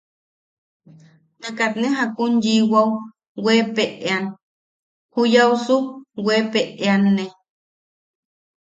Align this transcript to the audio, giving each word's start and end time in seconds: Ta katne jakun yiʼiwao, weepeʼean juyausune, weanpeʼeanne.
Ta 1.41 1.47
katne 1.57 1.87
jakun 1.97 2.33
yiʼiwao, 2.43 2.91
weepeʼean 3.43 4.25
juyausune, 5.13 5.89
weanpeʼeanne. 6.25 7.25